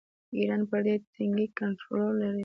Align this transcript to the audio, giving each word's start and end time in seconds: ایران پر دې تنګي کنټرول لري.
ایران 0.37 0.61
پر 0.69 0.79
دې 0.85 0.95
تنګي 1.13 1.47
کنټرول 1.59 2.11
لري. 2.21 2.39